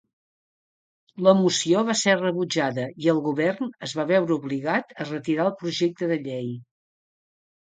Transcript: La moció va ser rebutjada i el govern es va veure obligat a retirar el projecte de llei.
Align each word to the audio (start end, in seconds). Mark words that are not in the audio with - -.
La 1.25 1.33
moció 1.41 1.83
va 1.89 1.95
ser 1.99 2.15
rebutjada 2.21 2.85
i 3.05 3.11
el 3.13 3.21
govern 3.27 3.69
es 3.89 3.93
va 4.01 4.07
veure 4.13 4.35
obligat 4.39 4.97
a 5.05 5.09
retirar 5.11 5.45
el 5.47 5.55
projecte 5.61 6.11
de 6.15 6.19
llei. 6.27 6.51